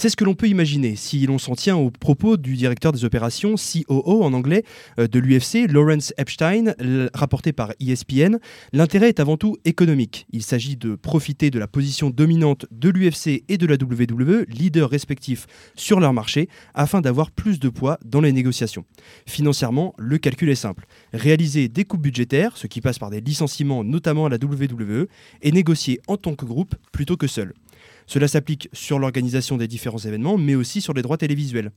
[0.00, 3.04] c'est ce que l'on peut imaginer si l'on s'en tient aux propos du directeur des
[3.04, 4.64] opérations, COO en anglais,
[4.98, 6.72] euh, de l'UFC, Lawrence Epstein,
[7.12, 8.38] rapporté par ESPN.
[8.72, 10.26] L'intérêt est avant tout économique.
[10.32, 14.88] Il s'agit de profiter de la position dominante de l'UFC et de la WWE, leaders
[14.88, 15.46] respectifs
[15.76, 18.86] sur leur marché, afin d'avoir plus de poids dans les négociations.
[19.26, 20.86] Financièrement, le calcul est simple.
[21.12, 25.08] Réaliser des coupes budgétaires, ce qui passe par des licenciements notamment à la WWE,
[25.42, 27.52] et négocier en tant que groupe plutôt que seul.
[28.10, 31.70] Cela s'applique sur l'organisation des différents événements, mais aussi sur les droits télévisuels.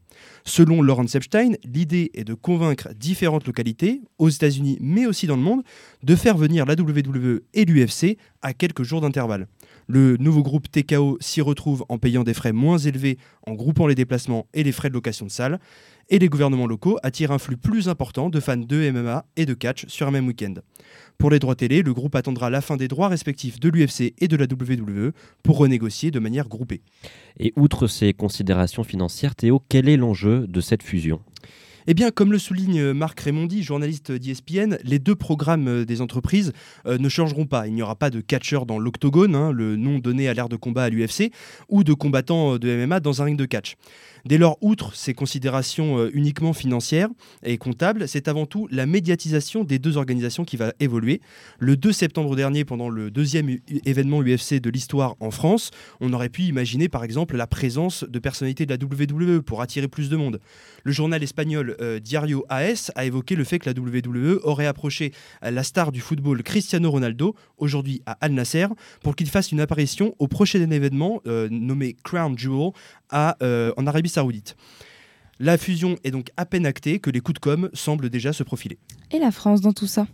[0.45, 5.43] Selon Lawrence Epstein, l'idée est de convaincre différentes localités, aux États-Unis mais aussi dans le
[5.43, 5.61] monde,
[6.01, 9.47] de faire venir la WWE et l'UFC à quelques jours d'intervalle.
[9.87, 13.95] Le nouveau groupe TKO s'y retrouve en payant des frais moins élevés, en groupant les
[13.95, 15.59] déplacements et les frais de location de salle,
[16.09, 19.53] et les gouvernements locaux attirent un flux plus important de fans de MMA et de
[19.53, 20.55] catch sur un même week-end.
[21.17, 24.27] Pour les droits télé, le groupe attendra la fin des droits respectifs de l'UFC et
[24.27, 25.11] de la WWE
[25.43, 26.81] pour renégocier de manière groupée.
[27.39, 31.21] Et outre ces considérations financières, Théo, quel est l'enjeu de cette fusion?
[31.87, 36.53] Eh bien, comme le souligne Marc Raimondi, journaliste d'ESPN, les deux programmes euh, des entreprises
[36.85, 37.67] euh, ne changeront pas.
[37.67, 40.55] Il n'y aura pas de catcheur dans l'octogone, hein, le nom donné à l'ère de
[40.55, 41.31] combat à l'UFC,
[41.69, 43.75] ou de combattant euh, de MMA dans un ring de catch.
[44.25, 47.09] Dès lors, outre ces considérations euh, uniquement financières
[47.43, 51.19] et comptables, c'est avant tout la médiatisation des deux organisations qui va évoluer.
[51.59, 56.29] Le 2 septembre dernier, pendant le deuxième événement UFC de l'histoire en France, on aurait
[56.29, 60.15] pu imaginer par exemple la présence de personnalités de la WWE pour attirer plus de
[60.15, 60.39] monde.
[60.83, 65.11] Le journal espagnol euh, Diario AS a évoqué le fait que la WWE aurait approché
[65.43, 68.67] euh, la star du football Cristiano Ronaldo, aujourd'hui à Al Nasser,
[69.01, 72.71] pour qu'il fasse une apparition au prochain événement nommé Crown Jewel
[73.41, 74.55] euh, en Arabie Saoudite.
[75.39, 78.43] La fusion est donc à peine actée que les coups de com semblent déjà se
[78.43, 78.77] profiler.
[79.11, 80.07] Et la France dans tout ça?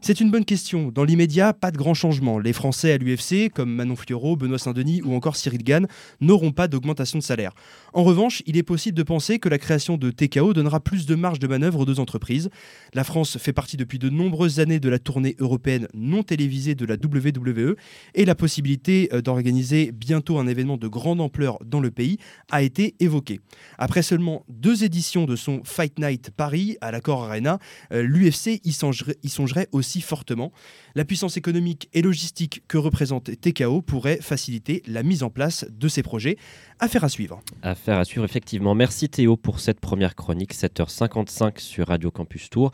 [0.00, 0.92] C'est une bonne question.
[0.92, 2.38] Dans l'immédiat, pas de grand changement.
[2.38, 5.88] Les Français à l'UFC, comme Manon Fiorot, Benoît Saint-Denis ou encore Cyril Gann,
[6.20, 7.52] n'auront pas d'augmentation de salaire.
[7.92, 11.16] En revanche, il est possible de penser que la création de TKO donnera plus de
[11.16, 12.48] marge de manœuvre aux deux entreprises.
[12.94, 16.86] La France fait partie depuis de nombreuses années de la tournée européenne non télévisée de
[16.86, 17.74] la WWE
[18.14, 22.18] et la possibilité euh, d'organiser bientôt un événement de grande ampleur dans le pays
[22.52, 23.40] a été évoquée.
[23.78, 27.58] Après seulement deux éditions de son Fight Night Paris à l'Accor Arena,
[27.92, 29.66] euh, l'UFC y songerait, songerait
[30.00, 30.52] fortement.
[30.94, 35.88] La puissance économique et logistique que représente TKO pourrait faciliter la mise en place de
[35.88, 36.36] ces projets.
[36.78, 37.40] Affaire à suivre.
[37.62, 38.74] Affaire à suivre, effectivement.
[38.74, 42.70] Merci Théo pour cette première chronique, 7h55 sur Radio Campus Tour.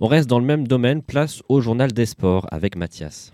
[0.00, 3.32] On reste dans le même domaine, place au journal des sports avec Mathias.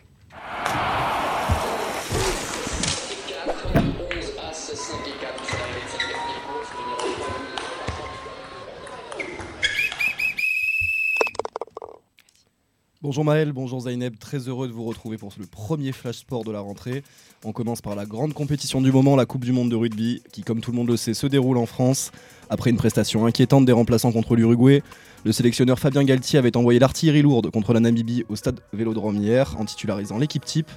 [13.01, 16.51] Bonjour Maël, bonjour Zaineb, très heureux de vous retrouver pour le premier flash sport de
[16.51, 17.05] la rentrée.
[17.44, 20.42] On commence par la grande compétition du moment, la Coupe du Monde de rugby, qui
[20.42, 22.11] comme tout le monde le sait se déroule en France.
[22.51, 24.82] Après une prestation inquiétante des remplaçants contre l'Uruguay,
[25.24, 29.55] le sélectionneur Fabien Galtier avait envoyé l'artillerie lourde contre la Namibie au stade Vélodrome hier,
[29.61, 30.70] en titularisant l'équipe type.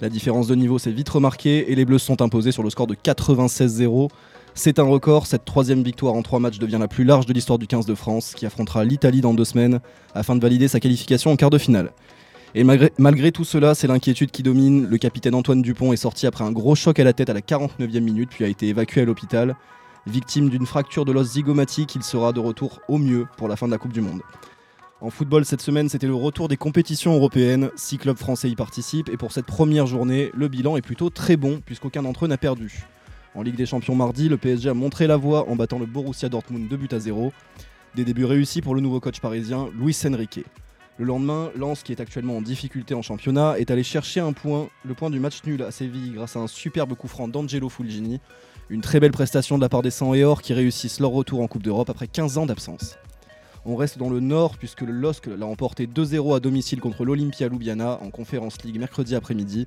[0.00, 2.86] La différence de niveau s'est vite remarquée et les Bleus sont imposés sur le score
[2.86, 4.08] de 96-0.
[4.58, 7.58] C'est un record, cette troisième victoire en trois matchs devient la plus large de l'histoire
[7.58, 9.80] du 15 de France, qui affrontera l'Italie dans deux semaines
[10.14, 11.92] afin de valider sa qualification en quart de finale.
[12.54, 14.86] Et malgré, tout cela, c'est l'inquiétude qui domine.
[14.86, 17.42] Le capitaine Antoine Dupont est sorti après un gros choc à la tête à la
[17.42, 19.56] 49e minute, puis a été évacué à l'hôpital.
[20.06, 23.66] Victime d'une fracture de l'os zygomatique, il sera de retour au mieux pour la fin
[23.66, 24.22] de la Coupe du Monde.
[25.02, 27.68] En football, cette semaine, c'était le retour des compétitions européennes.
[27.76, 31.36] Six clubs français y participent et pour cette première journée, le bilan est plutôt très
[31.36, 32.86] bon puisqu'aucun d'entre eux n'a perdu.
[33.36, 36.30] En Ligue des Champions mardi, le PSG a montré la voie en battant le Borussia
[36.30, 37.34] Dortmund 2 buts à 0.
[37.94, 40.40] Des débuts réussis pour le nouveau coach parisien, Luis Enrique.
[40.96, 44.70] Le lendemain, Lens, qui est actuellement en difficulté en championnat, est allé chercher un point,
[44.86, 48.20] le point du match nul à Séville grâce à un superbe coup franc d'Angelo Fulgini.
[48.70, 51.42] Une très belle prestation de la part des 100 et or qui réussissent leur retour
[51.42, 52.96] en Coupe d'Europe après 15 ans d'absence.
[53.66, 57.48] On reste dans le nord puisque le LOSC l'a emporté 2-0 à domicile contre l'Olympia
[57.48, 59.66] Ljubljana en Conférence League mercredi après-midi.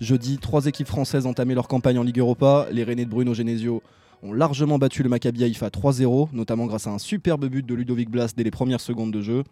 [0.00, 2.66] Jeudi, trois équipes françaises entamaient leur campagne en Ligue Europa.
[2.72, 3.82] Les Rennais de Bruno Genesio
[4.22, 8.08] ont largement battu le Maccabi Haïfa 3-0, notamment grâce à un superbe but de Ludovic
[8.08, 9.44] Blas dès les premières secondes de jeu.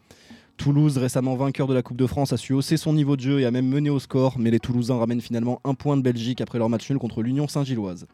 [0.57, 3.41] Toulouse, récemment vainqueur de la Coupe de France, a su hausser son niveau de jeu
[3.41, 6.41] et a même mené au score, mais les Toulousains ramènent finalement un point de Belgique
[6.41, 8.07] après leur match nul contre l'Union Saint-Gilloise.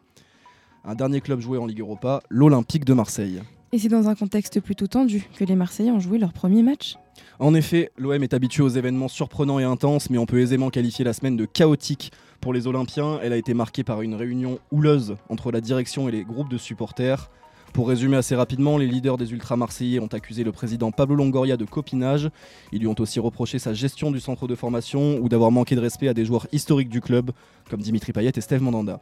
[0.83, 3.41] Un dernier club joué en Ligue Europa, l'Olympique de Marseille.
[3.71, 6.97] Et c'est dans un contexte plutôt tendu que les Marseillais ont joué leur premier match.
[7.39, 11.03] En effet, l'OM est habitué aux événements surprenants et intenses, mais on peut aisément qualifier
[11.03, 12.11] la semaine de chaotique
[12.41, 13.19] pour les Olympiens.
[13.21, 16.57] Elle a été marquée par une réunion houleuse entre la direction et les groupes de
[16.57, 17.29] supporters.
[17.73, 21.57] Pour résumer assez rapidement, les leaders des ultras marseillais ont accusé le président Pablo Longoria
[21.57, 22.29] de copinage.
[22.71, 25.81] Ils lui ont aussi reproché sa gestion du centre de formation ou d'avoir manqué de
[25.81, 27.31] respect à des joueurs historiques du club,
[27.69, 29.01] comme Dimitri Payet et Steve Mandanda.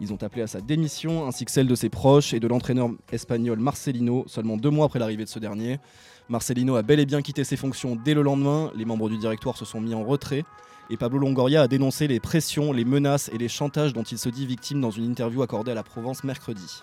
[0.00, 2.90] Ils ont appelé à sa démission ainsi que celle de ses proches et de l'entraîneur
[3.12, 5.78] espagnol Marcelino seulement deux mois après l'arrivée de ce dernier.
[6.28, 9.56] Marcelino a bel et bien quitté ses fonctions dès le lendemain, les membres du directoire
[9.56, 10.44] se sont mis en retrait
[10.90, 14.28] et Pablo Longoria a dénoncé les pressions, les menaces et les chantages dont il se
[14.28, 16.82] dit victime dans une interview accordée à la Provence mercredi.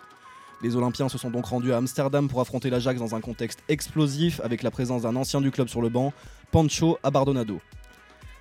[0.61, 4.39] Les Olympiens se sont donc rendus à Amsterdam pour affronter l'Ajax dans un contexte explosif
[4.43, 6.13] avec la présence d'un ancien du club sur le banc,
[6.51, 7.59] Pancho Abardonado.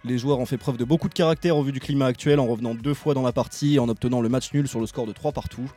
[0.05, 2.47] Les joueurs ont fait preuve de beaucoup de caractère au vu du climat actuel en
[2.47, 5.07] revenant deux fois dans la partie et en obtenant le match nul sur le score
[5.07, 5.71] de 3 partout.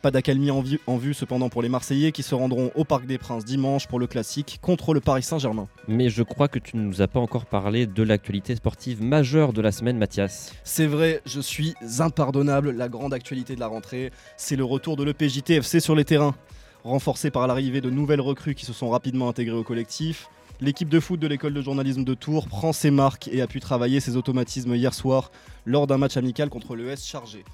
[0.00, 3.04] Pas d'accalmie en, vue- en vue cependant pour les Marseillais qui se rendront au Parc
[3.06, 5.66] des Princes dimanche pour le classique contre le Paris Saint-Germain.
[5.88, 9.52] Mais je crois que tu ne nous as pas encore parlé de l'actualité sportive majeure
[9.52, 10.52] de la semaine, Mathias.
[10.62, 12.70] C'est vrai, je suis impardonnable.
[12.70, 16.36] La grande actualité de la rentrée, c'est le retour de l'EPJT FC sur les terrains.
[16.84, 20.28] Renforcé par l'arrivée de nouvelles recrues qui se sont rapidement intégrées au collectif,
[20.60, 23.58] l'équipe de foot de l'école de journalisme de Tours prend ses marques et a pu
[23.58, 25.32] travailler ses automatismes hier soir
[25.66, 27.44] lors d'un match amical contre le S chargé.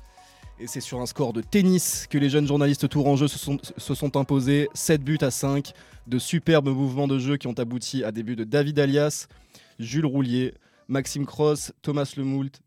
[0.61, 3.95] Et c'est sur un score de tennis que les jeunes journalistes tourangeux se sont, se
[3.95, 4.69] sont imposés.
[4.73, 5.73] 7 buts à 5,
[6.07, 9.27] de superbes mouvements de jeu qui ont abouti à des buts de David Alias,
[9.81, 10.55] Jules Roulier,
[10.87, 12.61] Maxime Cross, Thomas Lemoult,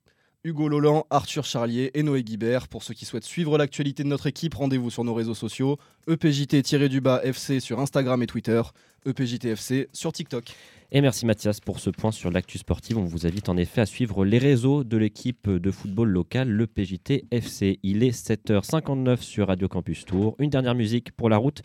[0.47, 2.69] Hugo Lolan, Arthur Charlier et Noé Guibert.
[2.69, 5.77] Pour ceux qui souhaitent suivre l'actualité de notre équipe, rendez-vous sur nos réseaux sociaux
[6.07, 8.61] E EPJT-du-bas FC sur Instagram et Twitter,
[9.05, 10.55] EPJTFC sur TikTok.
[10.93, 12.97] Et merci Mathias pour ce point sur l'actu sportive.
[12.97, 16.65] On vous invite en effet à suivre les réseaux de l'équipe de football locale, le
[16.65, 17.79] PJT FC.
[17.83, 20.37] Il est 7h59 sur Radio Campus Tour.
[20.39, 21.61] Une dernière musique pour la route.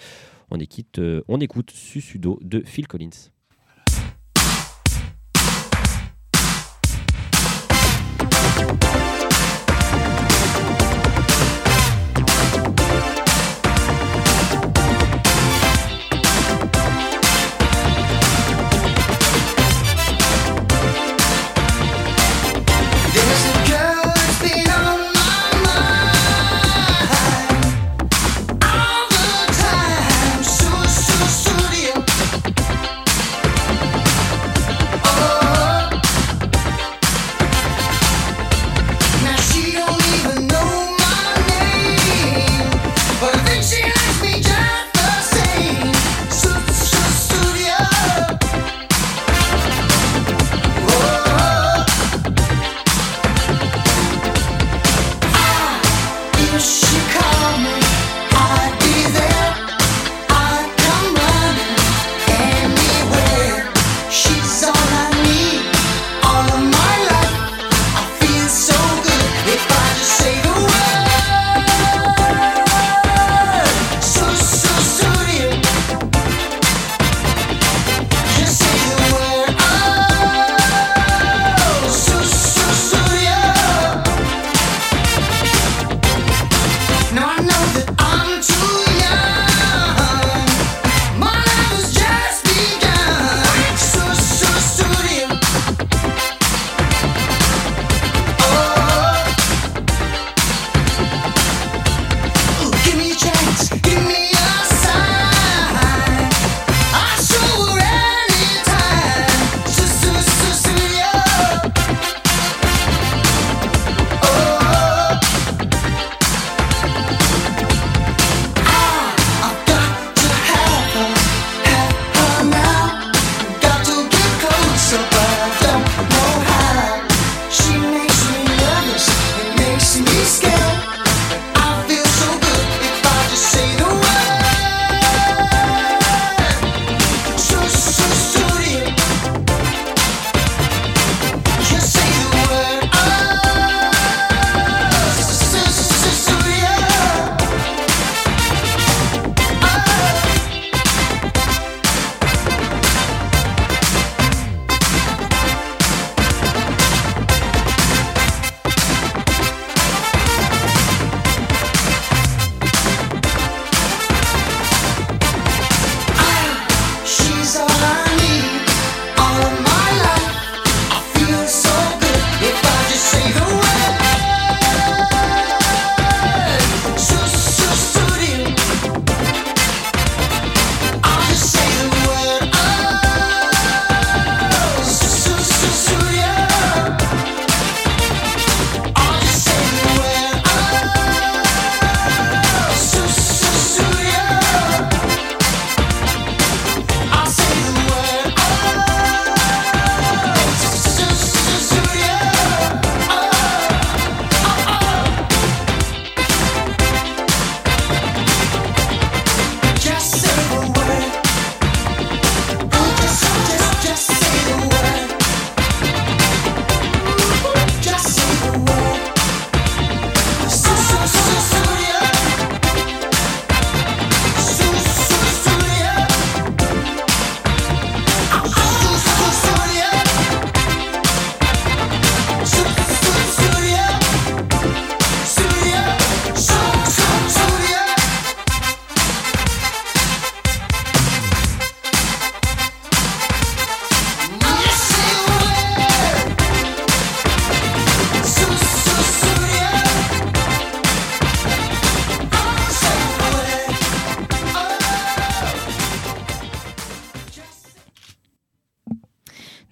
[0.50, 0.58] On
[0.98, 3.30] euh, on écoute Susudo de Phil Collins.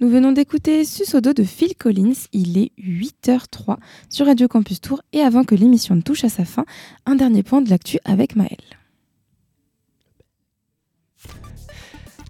[0.01, 2.14] Nous venons d'écouter Susodo de Phil Collins.
[2.32, 3.76] Il est 8h03
[4.09, 5.03] sur Radio Campus Tour.
[5.12, 6.64] Et avant que l'émission ne touche à sa fin,
[7.05, 8.57] un dernier point de l'actu avec Maël.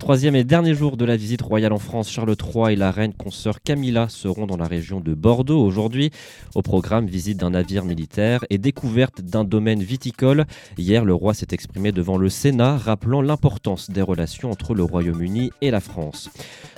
[0.01, 3.13] Troisième et dernier jour de la visite royale en France, Charles III et la reine
[3.13, 6.11] consort Camilla seront dans la région de Bordeaux aujourd'hui.
[6.55, 10.47] Au programme, visite d'un navire militaire et découverte d'un domaine viticole.
[10.79, 15.53] Hier, le roi s'est exprimé devant le Sénat, rappelant l'importance des relations entre le Royaume-Uni
[15.61, 16.31] et la France.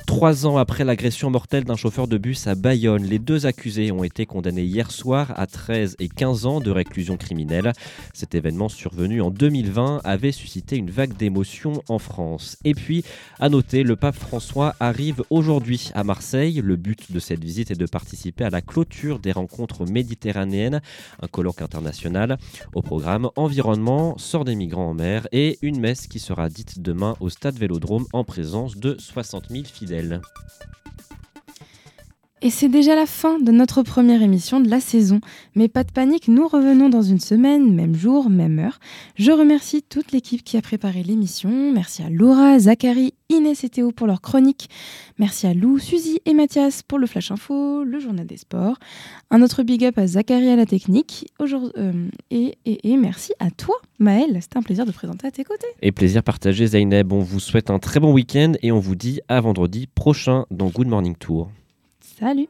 [0.06, 4.04] Trois ans après l'agression mortelle d'un chauffeur de bus à Bayonne, les deux accusés ont
[4.04, 7.72] été condamnés hier soir à 13 et 15 ans de réclusion criminelle.
[8.12, 12.56] Cet événement survenu en 2020 avait suscité une vague d'émotion en France.
[12.64, 13.04] Et puis,
[13.38, 16.60] à noter, le pape François arrive aujourd'hui à Marseille.
[16.62, 20.80] Le but de cette visite est de participer à la clôture des rencontres méditerranéennes,
[21.20, 22.38] un colloque international.
[22.74, 27.14] Au programme environnement, sort des migrants en mer et une messe qui sera dite demain
[27.20, 29.91] au stade Vélodrome en présence de 60 000 fidèles.
[29.92, 30.22] Zelda.
[32.44, 35.20] Et c'est déjà la fin de notre première émission de la saison.
[35.54, 38.80] Mais pas de panique, nous revenons dans une semaine, même jour, même heure.
[39.14, 41.70] Je remercie toute l'équipe qui a préparé l'émission.
[41.72, 44.68] Merci à Laura, Zachary, Inès et Théo pour leur chronique.
[45.20, 48.76] Merci à Lou, Suzy et Mathias pour le Flash Info, le journal des sports.
[49.30, 51.30] Un autre big up à Zachary à la technique.
[51.40, 52.56] Euh, et,
[52.96, 54.36] merci à toi, Maël.
[54.40, 55.68] C'était un plaisir de présenter à tes côtés.
[55.80, 59.20] Et plaisir partagé Zaineb, on vous souhaite un très bon week-end et on vous dit
[59.28, 61.48] à vendredi prochain dans Good Morning Tour.
[62.18, 62.48] Salut